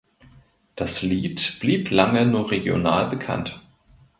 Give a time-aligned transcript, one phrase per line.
[0.75, 3.61] Das Lied blieb lange nur regional bekannt.